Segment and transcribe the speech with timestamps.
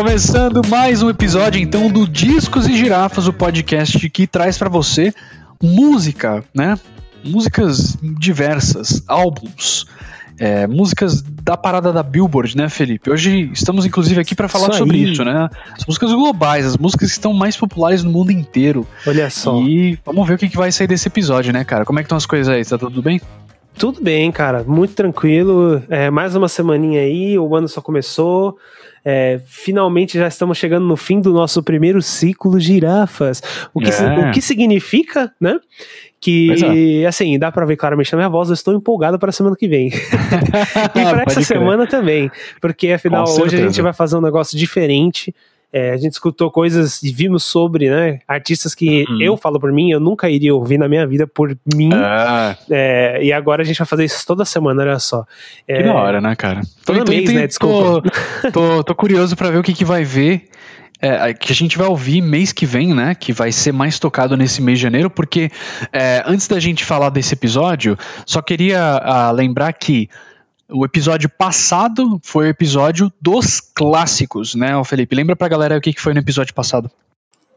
[0.00, 5.12] Começando mais um episódio então do Discos e Girafas, o podcast que traz para você
[5.62, 6.78] música, né?
[7.22, 9.86] Músicas diversas, álbuns,
[10.38, 13.10] é, músicas da parada da Billboard, né, Felipe?
[13.10, 15.12] Hoje estamos inclusive aqui para falar Isso sobre aí.
[15.12, 15.50] isso, né?
[15.76, 18.88] As músicas globais, as músicas que estão mais populares no mundo inteiro.
[19.06, 19.60] Olha só.
[19.60, 21.84] E vamos ver o que, que vai sair desse episódio, né, cara?
[21.84, 22.64] Como é que estão as coisas aí?
[22.64, 23.20] Tá tudo bem?
[23.76, 24.64] Tudo bem, cara.
[24.66, 25.82] Muito tranquilo.
[25.90, 28.56] É, mais uma semaninha aí, o ano só começou.
[29.04, 33.42] É, finalmente já estamos chegando no fim do nosso primeiro ciclo girafas.
[33.72, 34.28] O que, É.
[34.28, 35.58] o que significa, né?
[36.20, 39.56] Que, assim, dá pra ver claramente na minha voz, eu estou empolgado para a semana
[39.56, 39.88] que vem.
[40.94, 41.44] e para essa crer.
[41.46, 42.30] semana também.
[42.60, 45.34] Porque, afinal, hoje a gente vai fazer um negócio diferente.
[45.72, 48.18] É, a gente escutou coisas e vimos sobre, né?
[48.26, 49.20] Artistas que Uhum.
[49.22, 51.90] eu falo por mim, eu nunca iria ouvir na minha vida por mim.
[51.94, 55.24] Ah, É, e agora a gente vai fazer isso toda semana, olha só.
[55.66, 56.60] que É, da hora, né, cara?
[56.84, 57.46] todo mês, né?
[57.46, 58.02] Desculpa.
[58.42, 60.48] Tô, tô, tô curioso pra ver o que, que vai ver.
[61.00, 63.14] é, que a gente vai ouvir mês que vem, né?
[63.14, 65.50] Que vai ser mais tocado nesse mês de janeiro, porque
[65.92, 67.96] é, antes da gente falar desse episódio,
[68.26, 70.08] só queria ah, lembrar que
[70.72, 75.14] o episódio passado foi o episódio dos clássicos, né, Felipe?
[75.14, 76.90] Lembra pra galera o que, foi no episódio passado?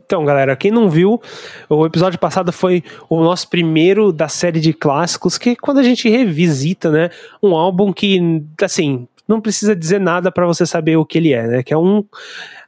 [0.05, 1.21] Então, galera, quem não viu,
[1.69, 5.83] o episódio passado foi o nosso primeiro da série de clássicos, que é quando a
[5.83, 7.09] gente revisita, né,
[7.41, 11.47] um álbum que, assim, não precisa dizer nada pra você saber o que ele é,
[11.47, 12.03] né, que é um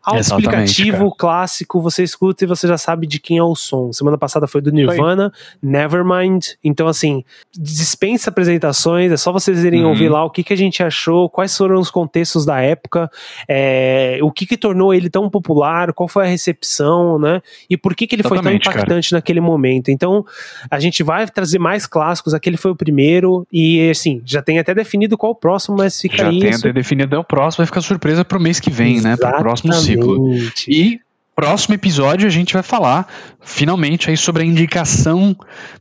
[0.06, 3.92] autoexplicativo Exatamente, clássico, você escuta e você já sabe de quem é o som.
[3.92, 7.24] Semana passada foi do Nirvana, Nevermind, então assim,
[7.58, 9.90] dispensa apresentações, é só vocês irem Uhum.
[9.90, 13.10] ouvir lá o que, que a gente achou, quais foram os contextos da época,
[13.48, 17.42] é, o que que tornou ele tão popular, qual foi a recepção, né?
[17.70, 18.78] E por que que ele foi tão Exatamente, cara.
[18.78, 19.90] impactante naquele momento.
[19.92, 20.26] Então,
[20.70, 24.74] a gente vai trazer mais clássicos, aquele foi o primeiro, e assim, já tem até
[24.74, 26.40] definido qual o próximo, mas fica Já aí.
[26.40, 26.60] tem isso.
[26.60, 29.16] até definido, é o próximo, vai ficar surpresa pro mês que vem, né?
[29.18, 29.95] Pro próximo ciclo.
[30.04, 30.72] Exatamente.
[30.72, 31.00] E
[31.36, 33.08] próximo episódio a gente vai falar
[33.42, 35.36] finalmente aí sobre a indicação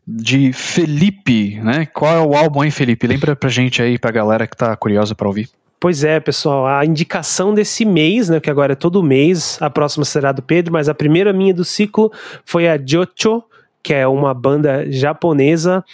[0.06, 1.86] de Felipe, né?
[1.86, 3.06] Qual é o álbum aí, Felipe?
[3.06, 5.48] Lembra pra gente aí, pra galera que tá curiosa pra ouvir.
[5.78, 10.04] Pois é, pessoal, a indicação desse mês, né, que agora é todo mês, a próxima
[10.04, 12.10] será do Pedro, mas a primeira minha do ciclo
[12.42, 13.42] foi a Jocho,
[13.82, 15.84] que é uma banda japonesa,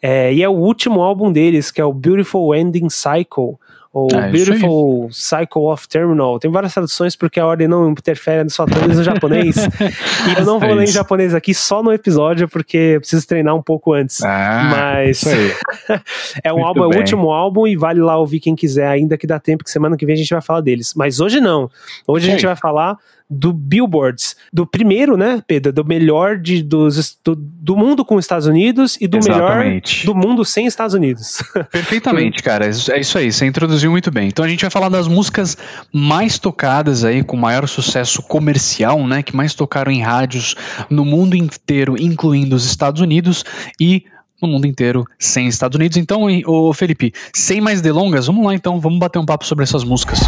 [0.00, 3.58] é, e é o último álbum deles, que é o Beautiful Ending Cycle,
[3.92, 4.30] ou É.
[4.30, 6.38] Beautiful Cycle of Terminal.
[6.38, 9.56] Tem várias traduções porque a ordem não interfere nos fatores no japonês.
[10.28, 13.26] e eu não vou É ler em japonês aqui só no episódio, porque eu preciso
[13.26, 14.22] treinar um pouco antes.
[14.22, 15.22] Ah, Mas
[16.44, 16.98] é um Muito álbum, é o bem.
[17.00, 20.06] último álbum e vale lá ouvir quem quiser, ainda que dá tempo, que semana que
[20.06, 20.94] vem a gente vai falar deles.
[20.94, 21.68] Mas hoje não.
[22.06, 22.96] Hoje a gente vai falar
[23.30, 28.24] do Billboards, do primeiro, né, Pedro, do melhor de, dos, do, do mundo com os
[28.24, 30.06] Estados Unidos e do Exatamente.
[30.06, 31.42] melhor do mundo sem Estados Unidos.
[31.70, 32.66] Perfeitamente, cara.
[32.66, 34.26] É isso aí, você introduziu muito bem.
[34.26, 35.56] Então a gente vai falar das músicas
[35.92, 39.22] mais tocadas aí, com maior sucesso comercial, né?
[39.22, 40.56] Que mais tocaram em rádios
[40.88, 43.44] no mundo inteiro, incluindo os Estados Unidos
[43.80, 44.04] e
[44.42, 45.96] no mundo inteiro sem Estados Unidos.
[45.96, 49.84] Então, ô Felipe, sem mais delongas, vamos lá então, vamos bater um papo sobre essas
[49.84, 50.20] músicas.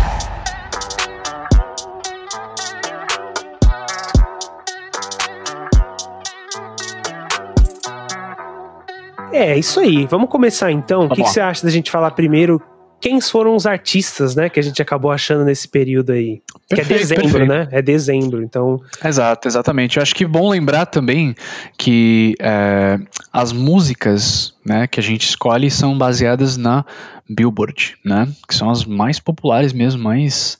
[9.32, 10.06] É, isso aí.
[10.06, 11.00] Vamos começar então.
[11.00, 11.28] O que, Vamos que lá.
[11.28, 12.60] você acha da gente falar primeiro?
[13.00, 16.41] Quem foram os artistas, né, que a gente acabou achando nesse período aí?
[16.69, 17.48] que é Perfeito, dezembro, perfeito.
[17.48, 17.69] né?
[17.72, 19.97] É dezembro, então Exato, exatamente.
[19.97, 21.34] Eu acho que é bom lembrar também
[21.76, 22.98] que é,
[23.32, 26.84] as músicas né, que a gente escolhe são baseadas na
[27.28, 28.28] Billboard, né?
[28.48, 30.56] Que são as mais populares mesmo, mais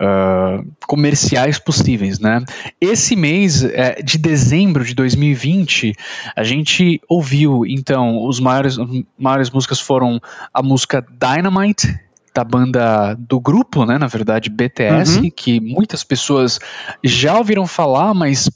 [0.00, 2.42] ah, comerciais possíveis, né?
[2.80, 5.92] Esse mês é, de dezembro de 2020,
[6.36, 8.86] a gente ouviu, então, os maiores, as
[9.18, 10.20] maiores músicas foram
[10.54, 11.98] a música Dynamite,
[12.34, 15.30] da banda do grupo, né, na verdade, BTS, Uhum.
[15.34, 16.60] que muitas pessoas
[17.02, 18.48] já ouviram falar, mas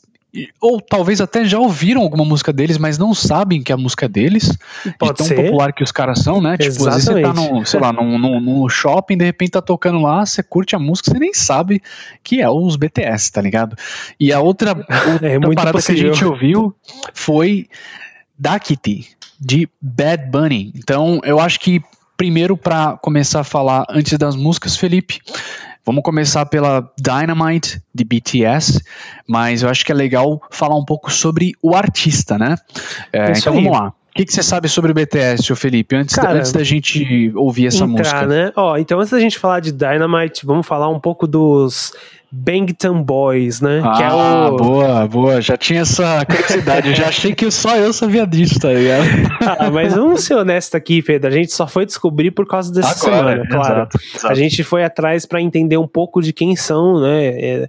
[0.60, 4.08] ou talvez até já ouviram alguma música deles, mas não sabem que é a música
[4.08, 5.34] deles, de pode tão ser.
[5.36, 6.56] popular que os caras são, né?
[6.56, 7.52] Tipo, às vezes você tá Exatamente.
[7.52, 10.78] num, sei lá, num, num, num shopping, de repente tá tocando lá, você curte a
[10.78, 11.82] música, você nem sabe
[12.24, 13.76] que é os BTS, tá ligado?
[14.18, 14.70] E a outra,
[15.12, 16.04] outra É parada possível.
[16.04, 16.74] que a gente ouviu
[17.12, 17.68] foi
[18.38, 19.08] Dakiti,
[19.38, 20.72] de Bad Bunny.
[20.76, 21.82] Então, eu acho que
[22.16, 25.20] primeiro para começar a falar antes das músicas, Felipe,
[25.84, 28.82] vamos começar pela Dynamite de BTS,
[29.26, 32.56] mas eu acho que é legal falar um pouco sobre o artista, né?
[33.12, 33.62] É, então aí.
[33.62, 33.88] vamos lá.
[33.88, 36.62] O que, que você sabe sobre o BTS, seu Felipe, antes, da, Cara, antes da
[36.62, 38.26] gente ouvir essa entrar, música?
[38.26, 38.52] né?
[38.54, 41.94] Ó, então antes da gente falar de Dynamite, vamos falar um pouco dos
[42.34, 43.82] Bangtan Boys, né?
[43.84, 44.56] Ah, que é o...
[44.56, 45.40] boa, boa.
[45.42, 46.88] Já tinha essa curiosidade.
[46.88, 49.04] Eu já achei que só eu sabia disso, tá ligado?
[49.58, 51.28] ah, mas vamos ser honestos aqui, Pedro.
[51.28, 53.74] A gente só foi descobrir por causa dessa Agora, semana, claro.
[53.74, 54.32] Exato, exato.
[54.32, 57.26] A gente foi atrás para entender um pouco de quem são, né?
[57.26, 57.68] É,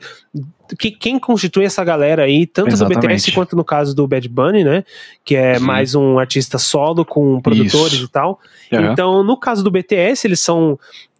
[0.79, 3.01] que, quem constitui essa galera aí, tanto Exatamente.
[3.01, 4.85] do BTS quanto no caso do Bad Bunny, né?
[5.25, 5.65] Que é uhum.
[5.65, 8.05] mais um artista solo com produtores Isso.
[8.05, 8.39] e tal.
[8.71, 8.93] Uhum.
[8.93, 10.79] Então, no caso do BTS, eles são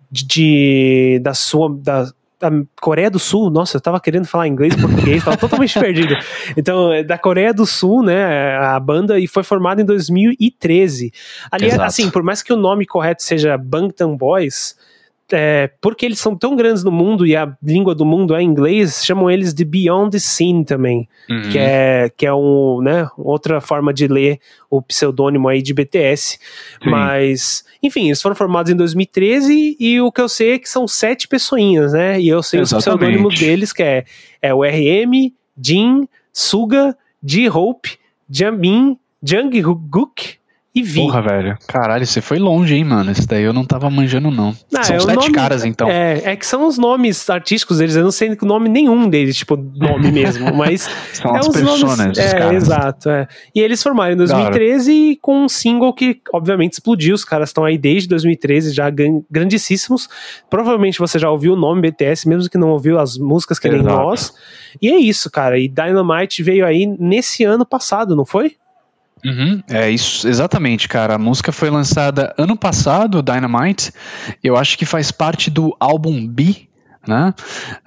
[0.10, 1.70] de, da sua.
[1.70, 2.10] Da,
[2.44, 2.52] da
[2.82, 6.16] Coreia do Sul, nossa, eu tava querendo falar inglês e português, tava totalmente perdido.
[6.58, 11.14] Então, é da Coreia do Sul, né, a banda, e foi formada em 2013.
[11.50, 11.84] Ali, Exato.
[11.84, 14.76] assim, por mais que o nome correto seja Bangtan Boys,
[15.34, 19.04] é, porque eles são tão grandes no mundo e a língua do mundo é inglês,
[19.04, 21.50] chamam eles de Beyond the Scene também, uhum.
[21.50, 24.40] que é que é um, né, outra forma de ler
[24.70, 26.40] o pseudônimo aí de BTS.
[26.82, 26.90] Sim.
[26.90, 30.88] Mas, enfim, eles foram formados em 2013 e o que eu sei é que são
[30.88, 32.20] sete pessoinhas, né?
[32.20, 32.78] E eu sei Exatamente.
[32.78, 34.06] os pseudônimos deles, que é,
[34.42, 35.32] é o RM,
[35.62, 37.98] Jin, Suga, J-Hope,
[38.30, 40.38] Jamin, Jungkook,
[40.76, 41.02] e vi.
[41.02, 41.58] Porra, velho.
[41.68, 43.12] Caralho, você foi longe, hein, mano.
[43.12, 44.56] Esse daí eu não tava manjando, não.
[44.72, 45.88] não são é sete nome, caras, então.
[45.88, 47.96] É, é que são os nomes artísticos deles.
[47.96, 50.90] Eu não sei o nome nenhum deles, tipo, nome mesmo, mas.
[51.14, 52.64] são é as personas nomes, é, caras.
[52.64, 53.10] exato.
[53.10, 53.28] É.
[53.54, 55.18] E eles formaram em 2013 claro.
[55.22, 57.14] com um single que, obviamente, explodiu.
[57.14, 58.90] Os caras estão aí desde 2013, já
[59.30, 60.10] grandíssimos.
[60.50, 63.84] Provavelmente você já ouviu o nome BTS, mesmo que não ouviu as músicas que nem
[63.84, 64.34] nós.
[64.82, 65.60] E é isso, cara.
[65.60, 68.56] E Dynamite veio aí nesse ano passado, não foi?
[69.26, 71.16] Uhum, é isso, exatamente, cara.
[71.16, 73.92] A música foi lançada ano passado, Dynamite.
[74.44, 76.68] Eu acho que faz parte do álbum B,
[77.08, 77.34] né?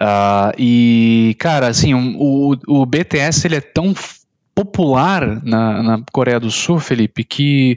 [0.01, 3.95] Uh, e, cara, assim, o, o BTS ele é tão
[4.55, 7.77] popular na, na Coreia do Sul, Felipe, que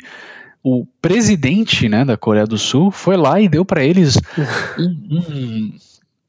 [0.63, 4.17] o presidente né, da Coreia do Sul foi lá e deu para eles
[4.79, 5.73] um, um,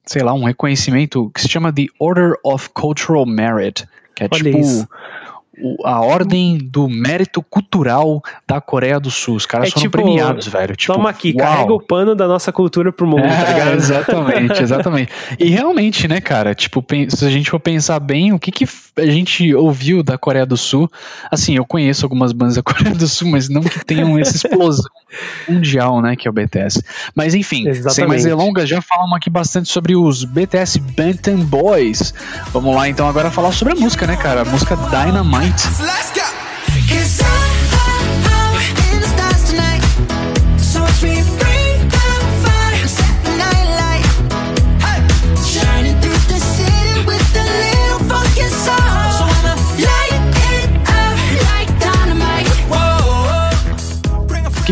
[0.04, 3.86] sei lá, um reconhecimento que se chama The Order of Cultural Merit,
[4.16, 4.88] que é Olha tipo isso
[5.84, 9.36] a ordem do mérito cultural da Coreia do Sul.
[9.36, 10.76] Os caras é foram tipo, premiados, velho.
[10.76, 11.46] Tipo, toma aqui, uau.
[11.46, 13.74] carrega o pano da nossa cultura pro mundo, tá é, tá ligado?
[13.74, 15.12] Exatamente, exatamente.
[15.38, 18.66] e realmente, né, cara, tipo, se a gente for pensar bem, o que, que
[18.96, 20.90] a gente ouviu da Coreia do Sul,
[21.30, 24.90] assim, eu conheço algumas bandas da Coreia do Sul, mas não que tenham essa explosão
[25.48, 26.82] mundial, né, que é o BTS.
[27.14, 27.94] Mas enfim, exatamente.
[27.94, 32.14] sem mais delongas, já falamos aqui bastante sobre os BTS Bantam Boys.
[32.52, 34.42] Vamos lá então agora falar sobre a música, né, cara?
[34.42, 37.39] A música Dynamite Let's go.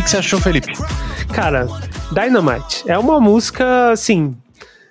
[0.09, 0.73] Que, você achou, Felipe?
[1.35, 1.67] Cara,
[2.11, 4.35] Dynamite é uma música, assim,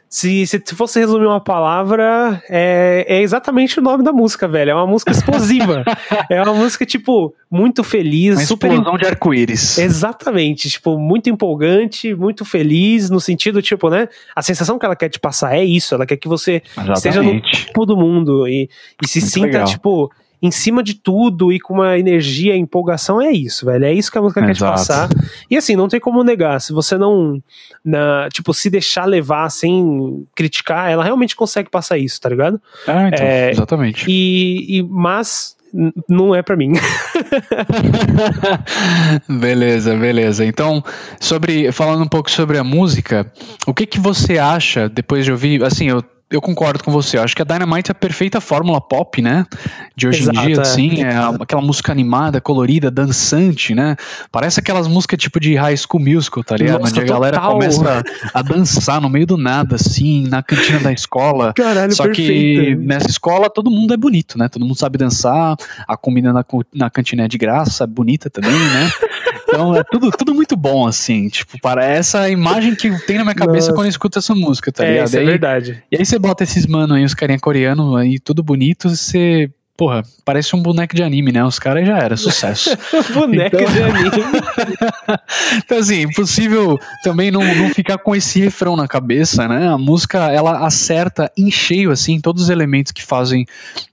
[0.07, 4.69] se, se fosse resumir uma palavra, é, é exatamente o nome da música, velho.
[4.69, 5.83] É uma música explosiva.
[6.29, 8.35] é uma música, tipo, muito feliz.
[8.35, 9.79] Uma super explosão de arco-íris.
[9.79, 10.69] Exatamente.
[10.69, 14.07] Tipo, muito empolgante, muito feliz, no sentido, tipo, né?
[14.35, 15.95] A sensação que ela quer te passar é isso.
[15.95, 16.97] Ela quer que você exatamente.
[16.97, 18.69] esteja no topo do mundo e,
[19.01, 19.65] e se muito sinta, legal.
[19.65, 20.11] tipo
[20.41, 23.85] em cima de tudo e com uma energia, empolgação, é isso, velho.
[23.85, 24.53] É isso que a música Exato.
[24.53, 25.09] quer te passar.
[25.49, 26.61] E assim, não tem como negar.
[26.61, 27.41] Se você não,
[27.83, 32.61] na, tipo, se deixar levar sem criticar, ela realmente consegue passar isso, tá ligado?
[32.87, 34.05] Ah, então, é, exatamente.
[34.07, 35.57] E, e, mas
[36.07, 36.73] não é para mim.
[39.27, 40.45] beleza, beleza.
[40.45, 40.83] Então,
[41.19, 43.31] sobre falando um pouco sobre a música,
[43.65, 45.63] o que que você acha depois de ouvir?
[45.63, 47.17] Assim, eu eu concordo com você.
[47.17, 49.45] Eu acho que a Dynamite é a perfeita fórmula pop, né?
[49.95, 50.59] De hoje Exato, em dia, é.
[50.59, 53.95] assim, é aquela música animada, colorida, dançante, né?
[54.31, 56.81] Parece aquelas músicas tipo de High School Musical, tá ligado?
[56.81, 58.03] Nossa, Onde a galera começa
[58.33, 61.53] a, a, dançar no meio do nada, assim, na cantina da escola.
[61.53, 62.31] Caralho, Só perfeito.
[62.31, 64.49] que nessa escola todo mundo é bonito, né?
[64.49, 65.55] Todo mundo sabe dançar,
[65.87, 66.43] a comida na,
[66.73, 68.91] na cantina é de graça, é bonita também, né?
[69.47, 71.29] Então é tudo, tudo muito bom, assim.
[71.29, 73.73] Tipo, para essa imagem que tem na minha cabeça Nossa.
[73.73, 75.07] quando eu escuto essa música, tá é, ligado?
[75.07, 75.83] Isso é verdade.
[75.91, 80.03] E aí você bota esses mano aí, os carinha coreano aí, tudo bonito, você porra,
[80.25, 81.45] parece um boneco de anime, né?
[81.45, 82.75] Os caras já era sucesso.
[83.13, 83.71] boneco então...
[83.71, 84.09] de anime.
[85.63, 89.67] então, assim, impossível também não, não ficar com esse refrão na cabeça, né?
[89.67, 93.45] A música, ela acerta em cheio, assim, todos os elementos que fazem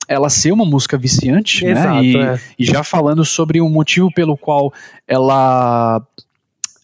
[0.08, 1.72] ela ser uma música viciante, né?
[1.72, 2.02] Exato, né?
[2.02, 2.40] E, é.
[2.58, 4.72] e já falando sobre o motivo pelo qual
[5.06, 6.02] ela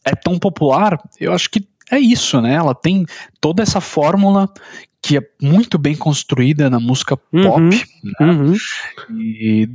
[0.05, 2.55] é tão popular, eu acho que é isso, né?
[2.55, 3.07] Ela tem
[3.41, 4.49] toda essa fórmula
[5.03, 7.85] que é muito bem construída na música uhum, pop.
[8.05, 8.13] Né?
[8.21, 8.55] Uhum.
[9.19, 9.69] E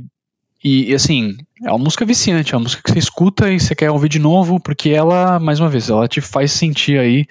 [0.64, 3.88] E, assim, é uma música viciante, é uma música que você escuta e você quer
[3.90, 7.24] ouvir de novo, porque ela, mais uma vez, ela te faz sentir aí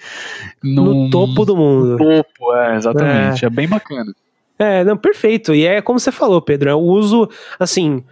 [0.62, 1.98] no, no topo do mundo.
[1.98, 3.44] topo, é, exatamente.
[3.44, 3.46] É.
[3.46, 4.14] é bem bacana.
[4.58, 5.54] É, não, perfeito.
[5.54, 8.02] E é como você falou, Pedro, é o uso, assim,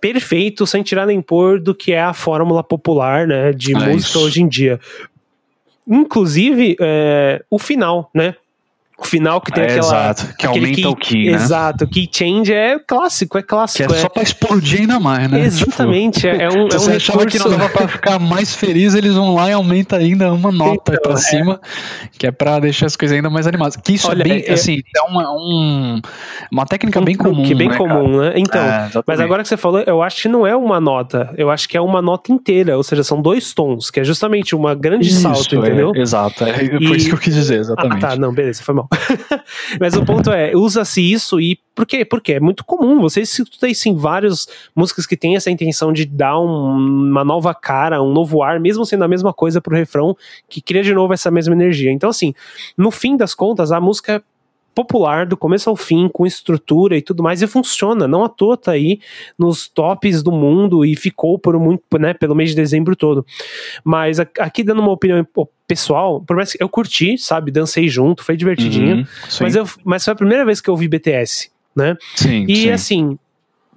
[0.00, 4.18] perfeito, sem tirar nem pôr, do que é a fórmula popular, né, de é música
[4.18, 4.20] isso.
[4.20, 4.80] hoje em dia.
[5.86, 8.34] Inclusive, é, o final, né?
[9.00, 10.10] O final que tem é, aquela.
[10.10, 11.36] Exato, que aumenta key, o key, né?
[11.36, 13.88] Exato, o key change é clássico, é clássico.
[13.88, 14.00] Que é, é...
[14.00, 15.40] só pra explodir ainda mais, né?
[15.40, 16.66] Exatamente, tipo, é um.
[16.66, 17.38] É você um achava recurso...
[17.38, 20.94] que não dava pra ficar mais feliz, eles vão lá e aumenta ainda uma nota
[20.94, 21.16] então, pra é.
[21.16, 21.60] cima,
[22.18, 23.76] que é pra deixar as coisas ainda mais animadas.
[23.76, 26.00] Que isso Olha, é bem, é, assim, é uma, um,
[26.50, 27.44] uma técnica um bem comum.
[27.44, 28.30] Que bem né, comum, cara?
[28.30, 28.32] né?
[28.34, 31.50] Então, é, mas agora que você falou, eu acho que não é uma nota, eu
[31.50, 34.74] acho que é uma nota inteira, ou seja, são dois tons, que é justamente uma
[34.74, 35.92] grande isso, salto, entendeu?
[35.94, 36.96] exato, é, foi e...
[36.96, 38.04] isso que eu quis dizer, exatamente.
[38.04, 38.87] Ah, tá, não, beleza, foi mal.
[39.80, 42.04] Mas o ponto é, usa-se isso e por quê?
[42.04, 43.00] Porque é muito comum.
[43.02, 46.76] Você escuta isso em várias músicas que tem essa intenção de dar um,
[47.10, 50.16] uma nova cara, um novo ar, mesmo sendo a mesma coisa pro refrão,
[50.48, 51.92] que cria de novo essa mesma energia.
[51.92, 52.34] Então, assim,
[52.76, 54.22] no fim das contas, a música
[54.78, 58.06] popular do começo ao fim, com estrutura e tudo mais, e funciona.
[58.06, 59.00] Não à toa tá aí
[59.36, 63.26] nos tops do mundo e ficou por muito, né, pelo mês de dezembro todo.
[63.82, 65.26] Mas aqui dando uma opinião
[65.66, 69.06] pessoal, por mais que eu curti, sabe, dancei junto, foi divertidinho, uhum,
[69.40, 71.96] mas, eu, mas foi a primeira vez que eu vi BTS, né?
[72.14, 72.70] Sim, e sim.
[72.70, 73.18] assim,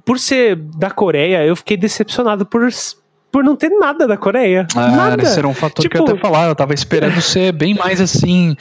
[0.06, 2.62] por ser da Coreia, eu fiquei decepcionado por
[3.32, 4.68] por não ter nada da Coreia.
[4.76, 5.24] Ah, nada.
[5.24, 6.50] Esse era um fator tipo, que eu até tipo, falar.
[6.50, 8.58] Eu tava esperando ser bem mais assim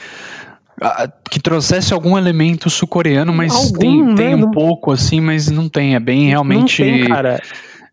[1.29, 4.15] que trouxesse algum elemento sul-coreano, mas algum, tem, né?
[4.15, 4.51] tem um não...
[4.51, 7.41] pouco assim, mas não tem, é bem realmente tem, cara.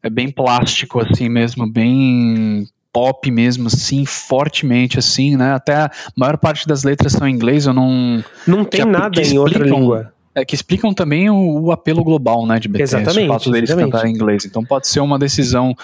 [0.03, 5.53] é bem plástico assim mesmo, bem pop mesmo assim, fortemente assim, né?
[5.53, 9.39] Até a maior parte das letras são em inglês, eu não não tem nada em
[9.39, 10.13] outra língua.
[10.35, 13.71] É, que explicam também o, o, apelo global, né, de BTS, exatamente, o fato deles
[13.71, 13.93] exatamente.
[13.93, 14.45] cantarem em inglês.
[14.45, 15.75] Então pode ser uma decisão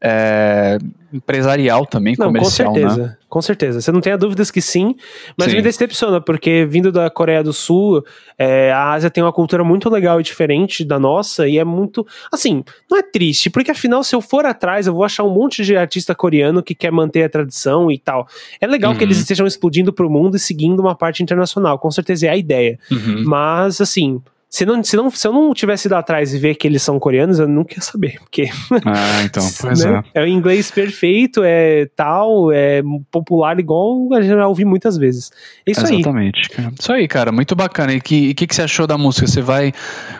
[0.00, 0.78] é,
[1.12, 3.16] empresarial também, não, comercial, com certeza, né?
[3.28, 4.94] Com certeza, você não tenha dúvidas que sim,
[5.36, 5.56] mas sim.
[5.56, 8.02] me decepciona, porque vindo da Coreia do Sul,
[8.38, 12.06] é, a Ásia tem uma cultura muito legal e diferente da nossa, e é muito,
[12.32, 15.62] assim, não é triste, porque afinal, se eu for atrás, eu vou achar um monte
[15.62, 18.26] de artista coreano que quer manter a tradição e tal.
[18.58, 18.98] É legal uhum.
[18.98, 22.36] que eles estejam explodindo pro mundo e seguindo uma parte internacional, com certeza é a
[22.36, 22.78] ideia.
[22.90, 23.24] Uhum.
[23.26, 26.66] Mas, assim, se, não, se, não, se eu não tivesse ido atrás e ver que
[26.66, 28.48] eles são coreanos, eu nunca ia saber, porque.
[28.86, 30.02] Ah, então, pois né?
[30.14, 30.20] é.
[30.20, 35.30] É o inglês perfeito, é tal, é popular igual a gente já ouvi muitas vezes.
[35.66, 36.50] É isso Exatamente.
[36.56, 36.72] aí.
[36.78, 37.92] Isso aí, cara, muito bacana.
[37.92, 39.26] E o que, que, que você achou da música?
[39.26, 39.72] Você vai,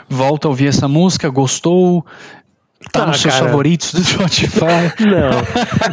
[0.09, 2.05] volta a ouvir essa música, gostou?
[2.93, 4.93] Tá ah, nos seus cara, favoritos do Spotify?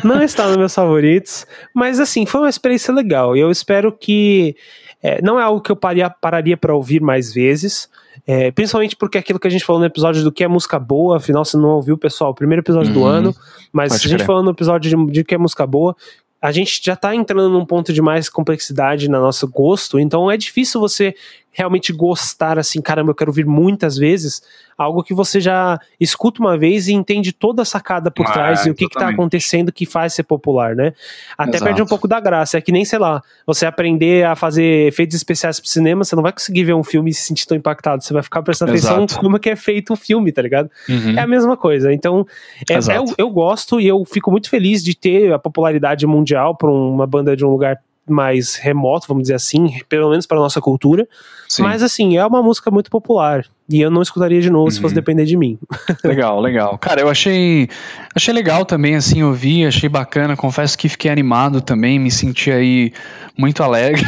[0.04, 3.36] Não, não está nos meus favoritos, mas assim, foi uma experiência legal.
[3.36, 4.56] E eu espero que.
[5.02, 7.88] É, não é algo que eu pararia, pararia para ouvir mais vezes,
[8.26, 11.18] é, principalmente porque aquilo que a gente falou no episódio do que é música boa,
[11.18, 13.36] afinal você não ouviu, pessoal, o primeiro episódio uhum, do ano,
[13.72, 15.96] mas a gente falando no episódio de, de que é música boa,
[16.42, 20.38] a gente já tá entrando num ponto de mais complexidade no nosso gosto, então é
[20.38, 21.16] difícil você
[21.56, 24.44] realmente gostar assim, caramba, eu quero ouvir muitas vezes,
[24.78, 28.66] algo que você já escuta uma vez e entende toda a sacada por ah, trás
[28.66, 30.94] e o que, que tá acontecendo que faz ser popular, né?
[31.38, 31.64] Até Exato.
[31.64, 32.58] perde um pouco da graça.
[32.58, 36.24] É que nem, sei lá, você aprender a fazer efeitos especiais pro cinema, você não
[36.24, 38.04] vai conseguir ver um filme e se sentir tão impactado.
[38.04, 38.96] Você vai ficar prestando Exato.
[38.96, 40.70] atenção como é que é feito o filme, tá ligado?
[40.90, 41.18] Uhum.
[41.18, 41.94] É a mesma coisa.
[41.94, 42.28] Então,
[42.70, 46.54] é, é, eu, eu gosto e eu fico muito feliz de ter a popularidade mundial
[46.54, 50.62] pra uma banda de um lugar mais remoto, vamos dizer assim, pelo menos para nossa
[50.62, 51.08] cultura.
[51.48, 51.64] Sim.
[51.64, 53.46] Mas assim, é uma música muito popular.
[53.68, 54.72] E eu não escutaria de novo uhum.
[54.72, 55.02] se fosse uhum.
[55.02, 55.58] depender de mim.
[56.04, 56.78] Legal, legal.
[56.78, 57.68] Cara, eu achei
[58.16, 60.38] achei legal também, assim, ouvir, achei bacana.
[60.38, 62.94] Confesso que fiquei animado também, me senti aí
[63.38, 64.04] muito alegre.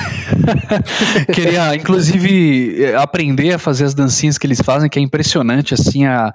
[1.34, 6.34] Queria, inclusive, aprender a fazer as dancinhas que eles fazem, que é impressionante, assim, a,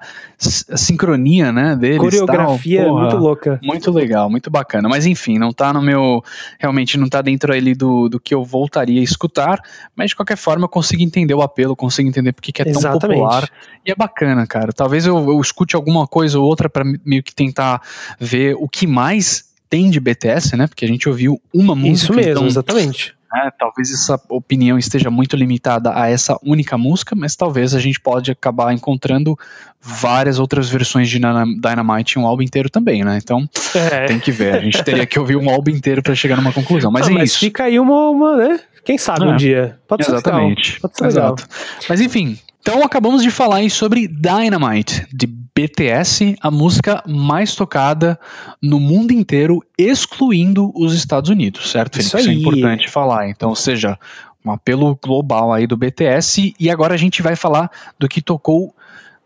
[0.69, 1.97] a sincronia, né, deles.
[1.97, 3.59] Coreografia Porra, muito louca.
[3.63, 4.89] Muito legal, muito bacana.
[4.89, 6.21] Mas enfim, não tá no meu.
[6.59, 9.59] Realmente não tá dentro ali do, do que eu voltaria a escutar,
[9.95, 12.73] mas de qualquer forma eu consigo entender o apelo, consigo entender porque que é tão
[12.73, 13.49] Exatamente popular.
[13.85, 14.71] E é bacana, cara.
[14.71, 17.81] Talvez eu, eu escute alguma coisa ou outra para meio que tentar
[18.19, 20.67] ver o que mais tem de BTS, né?
[20.67, 22.11] Porque a gente ouviu uma música.
[22.11, 23.15] Isso mesmo, então, exatamente.
[23.35, 27.99] É, talvez essa opinião esteja muito limitada a essa única música, mas talvez a gente
[27.99, 29.35] pode acabar encontrando
[29.81, 33.17] várias outras versões de Dynamite em um álbum inteiro também, né?
[33.21, 34.05] Então é.
[34.05, 34.53] tem que ver.
[34.53, 36.91] A gente teria que ouvir um álbum inteiro para chegar numa conclusão.
[36.91, 37.39] Mas ah, é mas isso.
[37.39, 38.59] Fica aí uma, uma né?
[38.85, 39.27] Quem sabe é.
[39.27, 39.79] um dia.
[39.87, 40.73] Pode Exatamente.
[40.73, 40.81] ser legal.
[40.81, 41.35] Pode ser legal.
[41.35, 41.47] Exato.
[41.89, 48.17] Mas enfim, então acabamos de falar aí sobre Dynamite, de BTS, a música mais tocada
[48.61, 52.07] no mundo inteiro, excluindo os Estados Unidos, certo, Felipe?
[52.07, 53.27] Isso, Isso é importante falar.
[53.27, 53.99] Então, ou seja,
[54.45, 56.55] um apelo global aí do BTS.
[56.57, 58.73] E agora a gente vai falar do que tocou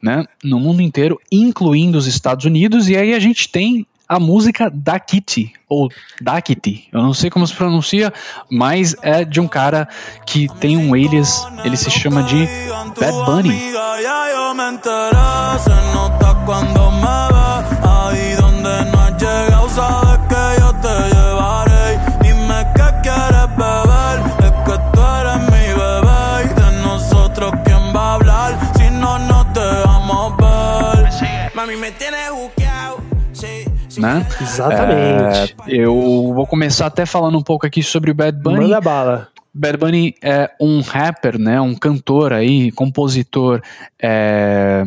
[0.01, 4.69] né, no mundo inteiro, incluindo os Estados Unidos, e aí a gente tem a música
[4.73, 5.89] da Kitty, ou
[6.21, 8.13] da Kitty, eu não sei como se pronuncia,
[8.49, 9.87] mas é de um cara
[10.25, 12.47] que tem um alias, ele se chama de
[12.99, 13.73] Bad Bunny.
[33.97, 34.25] Né?
[34.41, 35.55] Exatamente.
[35.67, 38.61] É, eu vou começar até falando um pouco aqui sobre o Bad Bunny.
[38.61, 39.27] Manda bala.
[39.53, 41.59] Bad Bunny é um rapper, né?
[41.59, 43.61] Um cantor aí, compositor
[44.01, 44.83] é,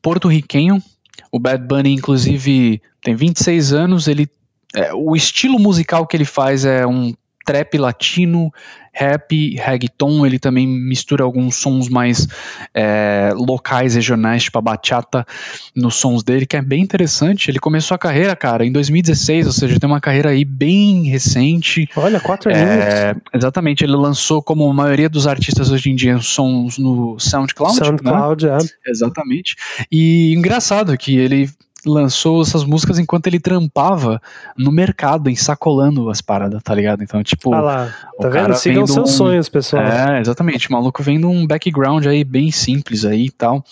[0.00, 0.82] porto-riquenho.
[1.30, 4.08] O Bad Bunny, inclusive, tem 26 anos.
[4.08, 4.28] Ele,
[4.74, 7.12] é, o estilo musical que ele faz é um
[7.50, 8.52] trap latino,
[8.92, 12.28] rap, reggaeton, ele também mistura alguns sons mais
[12.72, 15.26] é, locais, regionais, tipo a bachata,
[15.74, 17.50] nos sons dele, que é bem interessante.
[17.50, 21.88] Ele começou a carreira, cara, em 2016, ou seja, tem uma carreira aí bem recente.
[21.96, 23.22] Olha, quatro é, anos.
[23.34, 27.76] Exatamente, ele lançou, como a maioria dos artistas hoje em dia, sons no SoundCloud.
[27.76, 28.58] SoundCloud, né?
[28.86, 28.90] é.
[28.90, 29.56] Exatamente.
[29.90, 31.50] E engraçado que ele
[31.84, 34.20] lançou essas músicas enquanto ele trampava
[34.56, 37.02] no mercado, ensacolando as paradas, tá ligado?
[37.02, 37.54] Então, tipo.
[37.54, 38.54] Ah lá, tá vendo?
[38.54, 39.82] Sigam seus um, sonhos, pessoal.
[39.82, 40.68] É, exatamente.
[40.68, 43.64] O maluco vem de um background aí bem simples aí e tal.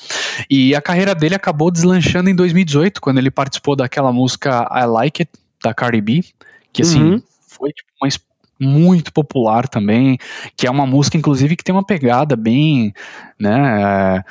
[0.49, 5.23] E a carreira dele acabou deslanchando em 2018, quando ele participou daquela música I Like
[5.23, 6.25] It, da Cardi B,
[6.73, 7.23] que assim, uhum.
[7.47, 8.09] foi tipo, uma
[8.61, 10.19] muito popular também,
[10.57, 12.93] que é uma música, inclusive, que tem uma pegada bem,
[13.39, 14.25] né,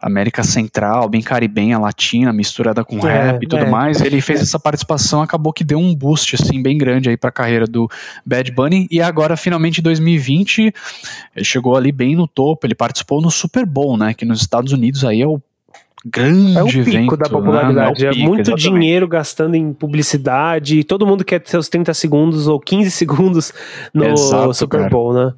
[0.00, 3.68] América Central, bem caribenha, latina, misturada com é, rap e tudo é.
[3.68, 4.00] mais.
[4.00, 7.32] Ele fez essa participação, acabou que deu um boost assim bem grande aí para a
[7.32, 7.88] carreira do
[8.24, 10.72] Bad Bunny e agora finalmente em 2020
[11.34, 12.66] ele chegou ali bem no topo.
[12.66, 14.14] Ele participou no Super Bowl, né?
[14.14, 15.40] Que nos Estados Unidos aí é o
[16.04, 18.04] grande é o pico evento, da popularidade.
[18.04, 18.08] Né?
[18.08, 18.70] É, pico, muito exatamente.
[18.70, 20.84] dinheiro gastando em publicidade.
[20.84, 23.52] Todo mundo quer seus 30 segundos ou 15 segundos
[23.92, 25.26] no Exato, Super Bowl, cara.
[25.26, 25.32] né?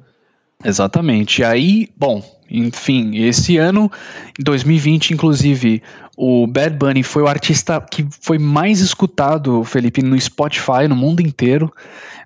[0.63, 1.41] Exatamente.
[1.41, 3.91] E aí, bom, enfim, esse ano,
[4.39, 5.81] em 2020, inclusive,
[6.17, 11.21] o Bad Bunny foi o artista que foi mais escutado, Felipe, no Spotify, no mundo
[11.21, 11.71] inteiro.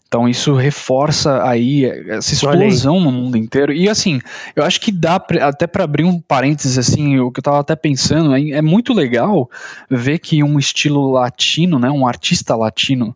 [0.07, 3.73] Então isso reforça aí essa explosão no mundo inteiro.
[3.73, 4.21] E assim,
[4.55, 7.59] eu acho que dá pra, até para abrir um parênteses assim, o que eu tava
[7.59, 9.49] até pensando, é, é, muito legal
[9.89, 13.15] ver que um estilo latino, né, um artista latino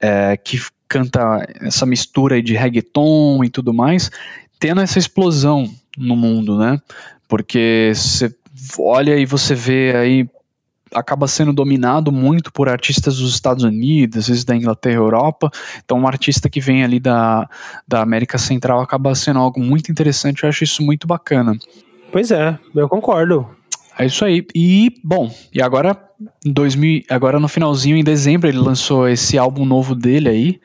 [0.00, 4.10] é, que canta essa mistura de reggaeton e tudo mais,
[4.62, 6.80] tendo essa explosão no mundo, né?
[7.26, 8.32] Porque você
[8.78, 10.28] olha e você vê aí
[10.94, 15.50] acaba sendo dominado muito por artistas dos Estados Unidos, às vezes da Inglaterra e Europa.
[15.84, 17.48] Então, um artista que vem ali da,
[17.88, 20.44] da América Central acaba sendo algo muito interessante.
[20.44, 21.58] Eu acho isso muito bacana.
[22.12, 23.48] Pois é, eu concordo.
[23.98, 24.46] É isso aí.
[24.54, 25.98] E, bom, e agora,
[26.44, 30.60] 2000, agora no finalzinho, em dezembro, ele lançou esse álbum novo dele aí,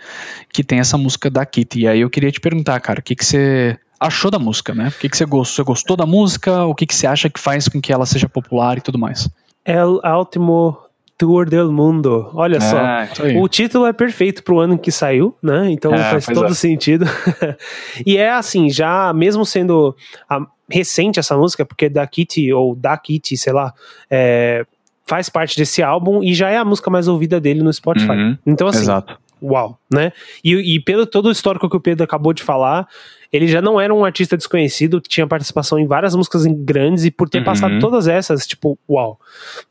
[0.53, 1.81] que tem essa música da Kitty.
[1.81, 4.89] E aí eu queria te perguntar, cara, o que, que você achou da música, né?
[4.89, 5.55] O que, que você gostou?
[5.55, 6.65] Você gostou da música?
[6.65, 9.29] O que, que você acha que faz com que ela seja popular e tudo mais?
[9.65, 10.77] El Último
[11.17, 12.29] Tour del Mundo.
[12.33, 15.69] Olha é, só, o título é perfeito pro ano que saiu, né?
[15.71, 16.53] Então é, faz todo é.
[16.53, 17.05] sentido.
[18.05, 19.95] e é assim, já mesmo sendo
[20.29, 23.73] a, recente essa música, porque da Kitty ou da Kitty, sei lá,
[24.11, 24.63] é,
[25.05, 28.11] faz parte desse álbum e já é a música mais ouvida dele no Spotify.
[28.11, 29.17] Uhum, então assim, exato.
[29.41, 30.11] uau, né?
[30.43, 32.87] E, e pelo todo o histórico que o Pedro acabou de falar,
[33.31, 37.11] ele já não era um artista desconhecido, que tinha participação em várias músicas grandes e
[37.11, 37.43] por ter uhum.
[37.43, 39.19] passado todas essas, tipo, uau,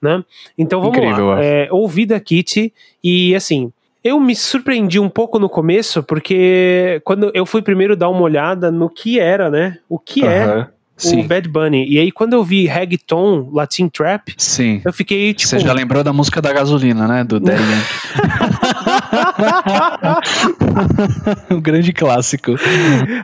[0.01, 0.23] né?
[0.57, 1.43] Então vamos Incrível, lá.
[1.43, 7.31] É, ouvi da Kitty e assim, eu me surpreendi um pouco no começo, porque quando
[7.35, 9.79] eu fui primeiro dar uma olhada no que era, né?
[9.89, 10.31] O que uhum.
[10.31, 11.21] é Sim.
[11.21, 11.87] o Bad Bunny.
[11.89, 14.81] E aí, quando eu vi reggaeton, Latin Trap, Sim.
[14.85, 15.51] eu fiquei tipo.
[15.51, 17.25] Você já lembrou da música da gasolina, né?
[17.25, 17.63] Do Daddy
[21.51, 22.55] um grande clássico.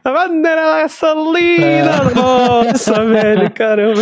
[0.05, 1.67] A bandeira gasolina!
[1.67, 2.15] É.
[2.15, 4.01] Nossa, velho, caramba.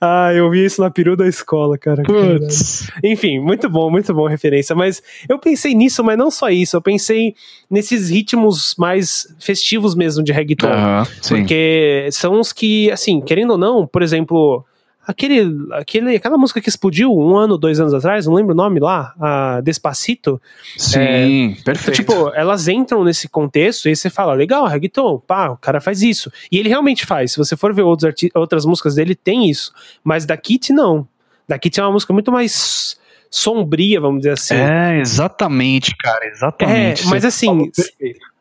[0.00, 2.02] Ah, eu vi isso na peru da escola, cara.
[2.02, 2.90] Putz.
[3.02, 4.74] Enfim, muito bom, muito bom referência.
[4.74, 6.76] Mas eu pensei nisso, mas não só isso.
[6.76, 7.34] Eu pensei
[7.70, 10.68] nesses ritmos mais festivos mesmo de reggaeton.
[10.68, 14.64] Uh -huh, porque são os que, assim, querendo ou não, por exemplo,
[15.06, 18.80] aquele, aquele, aquela música que explodiu um ano, dois anos atrás, não lembro o nome
[18.80, 20.40] lá, a Despacito.
[20.76, 21.96] Sim, é, perfeito.
[21.96, 26.30] Tipo, elas entram nesse contexto e você fala, legal, reggaeton, pá, o cara faz isso.
[26.50, 27.32] E ele realmente faz.
[27.32, 29.72] Se você for ver outros outras músicas dele, tem isso.
[30.04, 31.06] Mas da Kit, não.
[31.48, 32.98] Da Kit é uma música muito mais
[33.30, 34.54] sombria, vamos dizer assim.
[34.54, 37.02] É, exatamente, cara, exatamente.
[37.02, 37.70] É, mas assim,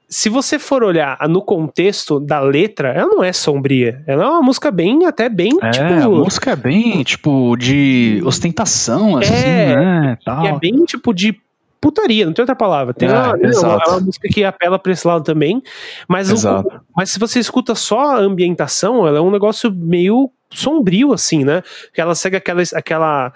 [0.10, 4.04] se você for olhar no contexto da letra, ela não é sombria.
[4.08, 5.93] Ela é uma música bem, até bem, É, tipo...
[5.93, 10.17] a música é bem, tipo, de ostentação, assim, É, né?
[10.26, 10.45] Tal.
[10.45, 11.39] É bem tipo de
[11.80, 12.93] putaria, não tem outra palavra.
[12.93, 15.62] Tem É, uma, não, é uma música que apela pra esse lado também.
[16.08, 16.63] Mas, o-
[16.95, 21.62] mas se você escuta só a ambientação, ela é um negócio meio sombrio, assim, né?
[21.86, 22.63] Porque ela segue aquela.
[22.74, 23.32] aquela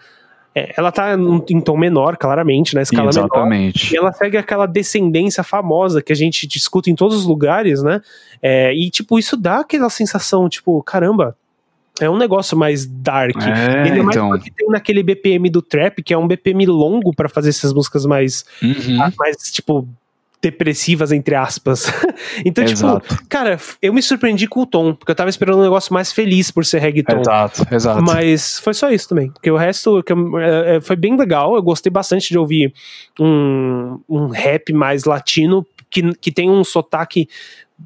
[0.55, 1.15] é, ela tá
[1.49, 3.25] em tom menor, claramente, na escala menor.
[3.25, 3.93] Exatamente.
[3.93, 8.01] E ela segue aquela descendência famosa que a gente discuta em todos os lugares, né?
[8.41, 11.35] É, e, tipo, isso dá aquela sensação, tipo, caramba,
[11.99, 13.35] é um negócio mais dark.
[13.41, 14.29] É, Ainda mais então.
[14.29, 18.05] porque tem naquele BPM do trap, que é um BPM longo pra fazer essas músicas
[18.05, 18.97] mais, Uhum.
[19.17, 19.87] mais tipo,
[20.43, 21.85] depressivas, entre aspas.
[22.43, 23.07] então, Exato.
[23.07, 26.11] tipo, cara, eu me surpreendi com o tom, porque eu tava esperando um negócio mais
[26.11, 27.21] feliz por ser reggaeton.
[27.21, 28.03] Exato, exato.
[28.03, 29.31] Mas foi só isso também.
[29.31, 31.55] Porque o resto que é, é, foi bem legal.
[31.55, 32.73] Eu gostei bastante de ouvir
[33.17, 37.29] um, um rap mais latino, que, que tem um sotaque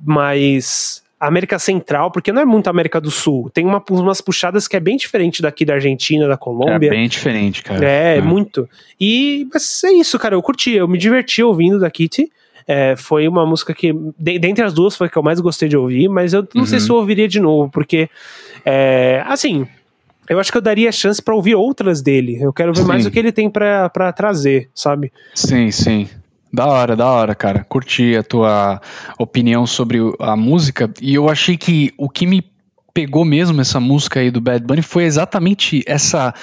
[0.04, 1.06] mais.
[1.20, 3.50] América Central, porque não é muito América do Sul.
[3.52, 6.92] Tem uma, umas puxadas que é bem diferente daqui da Argentina, da é Colômbia.
[6.92, 7.84] bem diferente, cara.
[7.84, 8.22] É, É.
[8.22, 8.70] muito.
[9.02, 10.36] E mas é isso, cara.
[10.36, 12.32] Eu curti, eu me diverti ouvindo da Kitty.
[12.68, 15.70] É, foi uma música que, de- dentre as duas, foi a que eu mais gostei
[15.70, 16.86] de ouvir, mas eu não sei Uhum.
[16.86, 18.10] se eu ouviria de novo, porque,
[18.66, 19.66] é, assim,
[20.30, 22.38] eu acho que eu daria chance pra ouvir outras dele.
[22.42, 22.88] Eu quero ver Sim.
[22.88, 25.12] mais o que ele tem pra pra trazer, sabe?
[25.34, 26.10] Sim, sim.
[26.52, 27.64] Da hora, da hora, cara.
[27.70, 28.82] Curti a tua
[29.18, 30.90] opinião sobre a música.
[31.02, 32.44] E eu achei que o que me
[32.94, 36.34] pegou mesmo essa música aí do Bad Bunny foi exatamente essa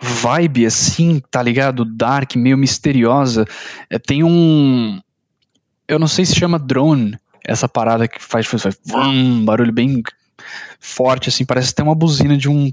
[0.00, 1.84] vibe, assim, tá ligado?
[1.84, 3.44] Dark, meio misteriosa.
[3.90, 5.00] É, tem um.
[5.88, 10.02] Eu não sei se chama drone, essa parada que faz, faz, faz vrum, barulho bem
[10.78, 12.72] forte, assim, parece até uma buzina de um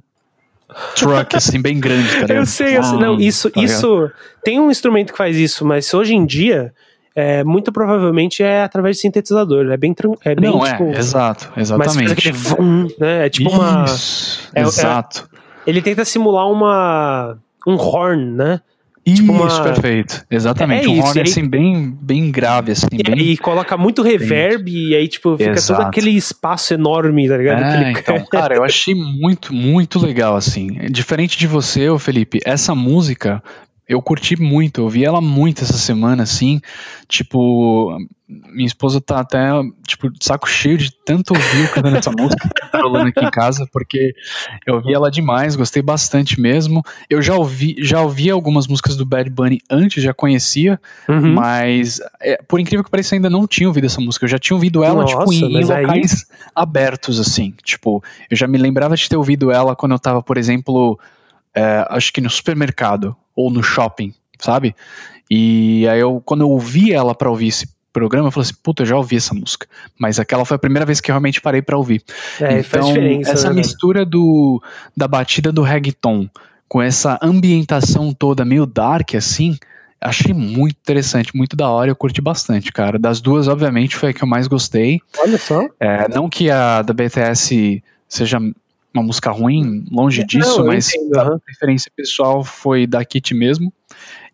[0.96, 2.32] truck, assim, bem grande, tá ligado?
[2.38, 3.00] Eu sei, eu sei.
[3.00, 4.12] Não, isso, tá isso.
[4.44, 6.74] Tem um instrumento que faz isso, mas hoje em dia.
[7.18, 9.72] É, muito provavelmente é através de sintetizador.
[9.72, 10.84] É bem, é bem Não, tipo.
[10.84, 12.12] é, exato, mas exatamente.
[12.12, 13.26] aquele vum, né?
[13.28, 13.86] É tipo uma.
[13.86, 15.30] Isso, é- é- exato.
[15.66, 17.38] Ele tenta simular uma.
[17.66, 18.60] um horn, né?
[19.06, 20.26] Isso, tipo uma- perfeito.
[20.32, 20.88] Exatamente.
[20.88, 23.14] É um horn e aí- assim, bem, bem grave, assim, E bem.
[23.14, 25.82] aí coloca muito reverb e aí, tipo, fica todo Exato.
[25.84, 27.62] aquele espaço enorme, tá ligado?
[27.62, 30.68] É, Aquele- então, cara, eu achei muito, muito legal, assim.
[30.90, 33.44] Diferente de você, ô Felipe, essa música
[33.88, 36.60] eu curti muito, eu ouvi ela muito essa semana, assim.
[37.08, 37.96] Tipo,
[38.28, 39.40] minha esposa tá até,
[39.86, 43.30] tipo, de saco cheio de tanto ouvir cantando essa música que tá rolando aqui em
[43.30, 44.14] casa, porque
[44.66, 46.82] eu ouvi ela demais, gostei bastante mesmo.
[47.08, 51.34] Eu já ouvi, já ouvi algumas músicas do Bad Bunny antes, já conhecia, Uhum.
[51.36, 54.26] mas é, por incrível que pareça, ainda não tinha ouvido essa música.
[54.26, 57.54] Eu já tinha ouvido ela, tipo, Nossa, em, em mas aí- locais abertos, assim.
[57.64, 61.00] Tipo, eu já me lembrava de ter ouvido ela quando eu tava, por exemplo,
[61.56, 64.76] é, acho que no supermercado ou no shopping, sabe?
[65.30, 68.84] E aí eu, quando eu ouvi ela pra ouvir esse programa, eu falei assim, puta,
[68.84, 69.68] eu já ouvi essa música.
[69.98, 72.04] Mas aquela foi a primeira vez que eu realmente parei pra ouvir.
[72.42, 73.32] É, então, diferença.
[73.32, 74.62] essa né, mistura do,
[74.96, 76.30] da batida do reggaeton
[76.68, 79.58] com essa ambientação toda meio dark assim,
[80.02, 83.00] achei muito interessante, muito da hora, eu curti bastante, cara.
[83.00, 85.00] Das duas, obviamente, foi a que eu mais gostei.
[85.20, 85.66] Olha só.
[85.80, 88.40] É, não que a da BTS seja
[88.96, 91.40] uma música ruim, longe disso, eu mas entendo, a aham.
[91.40, 93.72] preferência pessoal foi da Kit mesmo.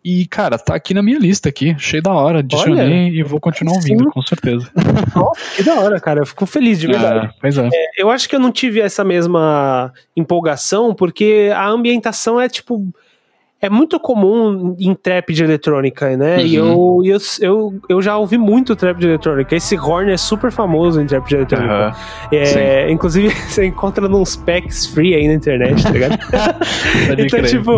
[0.04, 3.74] E, cara, tá aqui na minha lista aqui, cheio da hora, adicionei e vou continuar
[3.74, 4.10] ouvindo, sim.
[4.10, 4.68] com certeza.
[5.14, 6.20] Nossa, que da hora, cara.
[6.20, 7.26] Eu fico feliz de verdade.
[7.26, 7.68] É, pois é.
[7.96, 12.92] Eu acho que eu não tive essa mesma empolgação, porque a ambientação é tipo.
[13.62, 16.44] É muito comum em trap de eletrônica, né?
[16.44, 17.04] E eu, Uhum.
[17.04, 19.54] e eu, eu, eu já ouvi muito trap de eletrônica.
[19.54, 21.72] Esse horn é super famoso em trap de eletrônica.
[21.72, 21.94] Aham.
[22.32, 26.18] É, inclusive, você encontra nos packs free aí na internet, tá ligado?
[27.12, 27.72] Então, crer, tipo,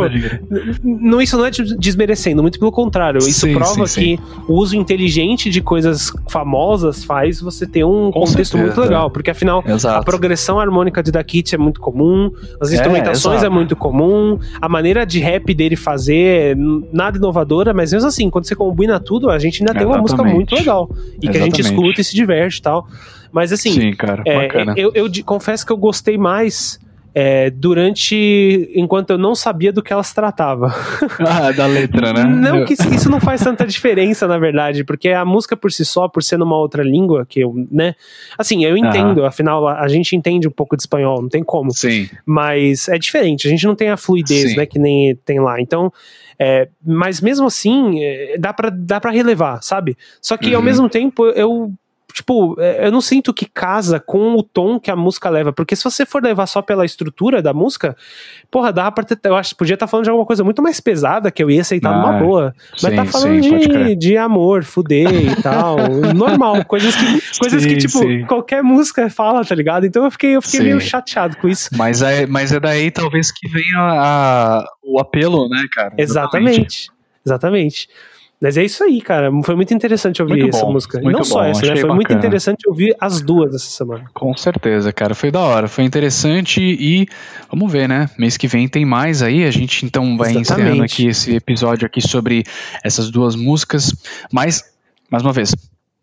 [0.82, 3.18] não, isso não é des- desmerecendo, muito pelo contrário.
[3.18, 8.10] Isso Sim, prova sim, que o uso inteligente de coisas famosas faz você ter um
[8.10, 8.62] Com contexto certeza.
[8.62, 9.10] muito legal.
[9.10, 10.04] Porque afinal, a Exato.
[10.04, 13.52] progressão harmônica de Da Kit é muito comum, as É, instrumentações é, exato.
[13.54, 16.56] muito comum, a maneira de rap dele fazer
[16.92, 20.16] nada inovadora, mas mesmo assim, quando você combina tudo, a gente ainda tem uma música
[20.22, 20.34] Exatamente.
[20.36, 20.90] muito legal.
[21.20, 21.60] E que a gente Exatamente.
[21.60, 22.86] escuta e se diverte e tal.
[23.32, 26.78] Mas assim, Sim, cara, é, eu, eu de- confesso que eu gostei mais
[27.14, 28.70] é, durante.
[28.74, 30.74] enquanto eu não sabia do que ela se tratava.
[31.26, 32.24] Ah, da letra, né?
[32.24, 36.08] Não, que isso não faz tanta diferença, na verdade, porque a música por si só,
[36.08, 37.94] por ser numa outra língua, que eu, né?
[38.36, 41.70] Assim, eu entendo, afinal, a, gente entende um pouco de espanhol, não tem como.
[41.72, 44.56] Sim, Mas é diferente, a gente não tem a fluidez, Sim.
[44.56, 45.60] né, que nem tem lá.
[45.60, 45.92] Então.
[46.38, 49.96] é, mas mesmo assim, é, dá pra, dá pra relevar, sabe?
[50.20, 50.64] Só que ao Uhum.
[50.64, 51.72] mesmo tempo eu
[52.14, 55.74] tipo, é, eu não sinto que casa com o tom que a música leva, porque
[55.74, 57.96] se você for levar só pela estrutura da música,
[58.48, 60.62] porra, dá pra ter, eu acho que podia estar tá falando de alguma coisa muito
[60.62, 63.96] mais pesada que eu ia aceitar ah, numa boa, mas sim, tá falando sim, de,
[63.96, 65.76] de amor, fuder e tal,
[66.14, 69.84] normal, coisas que, coisas sim, que tipo, qualquer música fala, tá ligado?
[69.84, 71.70] Então eu fiquei, eu fiquei meio chateado com isso.
[71.76, 75.92] Mas é, mas é daí talvez que venha a, o apelo, né, cara?
[75.98, 76.90] Exatamente.
[77.26, 77.88] Exatamente.
[78.44, 79.30] Mas é isso aí, cara.
[79.42, 81.00] Foi muito interessante ouvir muito essa bom, música.
[81.00, 81.68] Não bom, só essa, né?
[81.68, 81.94] Foi bacana.
[81.94, 84.04] muito interessante ouvir as duas essa semana.
[84.12, 85.14] Com certeza, cara.
[85.14, 85.66] Foi da hora.
[85.66, 87.08] Foi interessante e
[87.50, 88.10] vamos ver, né?
[88.18, 89.44] Mês que vem tem mais aí.
[89.44, 90.60] A gente então vai Exatamente.
[90.60, 92.44] encerrando aqui esse episódio aqui sobre
[92.84, 93.94] essas duas músicas.
[94.30, 94.62] Mas,
[95.10, 95.54] mais uma vez,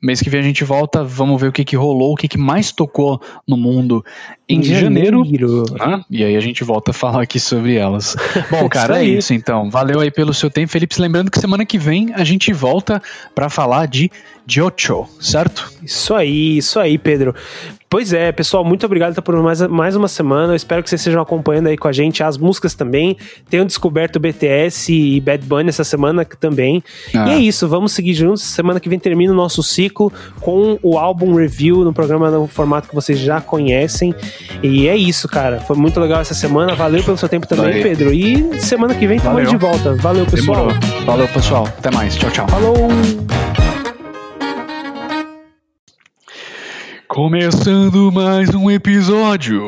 [0.01, 2.37] Mês que vem a gente volta, vamos ver o que, que rolou, o que, que
[2.37, 4.03] mais tocou no mundo
[4.49, 5.23] em, em janeiro.
[5.23, 5.63] janeiro.
[5.79, 8.15] Ah, e aí a gente volta a falar aqui sobre elas.
[8.49, 9.69] Bom, cara, é isso então.
[9.69, 10.99] Valeu aí pelo seu tempo, Felipe.
[10.99, 13.01] Lembrando que semana que vem a gente volta
[13.35, 14.11] para falar de
[14.47, 15.71] Jocho, certo?
[15.83, 17.35] Isso aí, isso aí, Pedro.
[17.91, 20.53] Pois é, pessoal, muito obrigado por mais, mais uma semana.
[20.53, 23.17] Eu espero que vocês estejam acompanhando aí com a gente as músicas também.
[23.49, 26.81] Tenham descoberto BTS e Bad Bunny essa semana também.
[27.13, 27.27] Ah.
[27.27, 28.43] E é isso, vamos seguir juntos.
[28.43, 32.87] Semana que vem termina o nosso ciclo com o álbum review no programa no formato
[32.87, 34.15] que vocês já conhecem.
[34.63, 35.59] E é isso, cara.
[35.59, 36.73] Foi muito legal essa semana.
[36.73, 37.83] Valeu pelo seu tempo também, Valeu.
[37.83, 38.13] Pedro.
[38.13, 39.95] E semana que vem estamos de volta.
[39.95, 40.67] Valeu, pessoal.
[40.67, 41.05] Demorou.
[41.05, 41.65] Valeu, pessoal.
[41.65, 42.15] Até mais.
[42.15, 42.47] Tchau, tchau.
[42.47, 43.50] Falou!
[47.11, 49.61] Começando mais um episódio.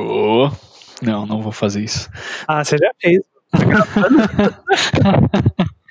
[1.02, 2.10] Não, não vou fazer isso.
[2.48, 3.22] Ah, você já fez.
[3.52, 3.60] Tá